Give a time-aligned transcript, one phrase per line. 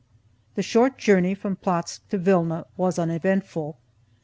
[0.55, 3.77] The short journey from Plotzk to Vilna was uneventful.